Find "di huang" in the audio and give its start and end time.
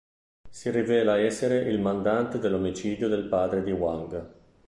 3.61-4.29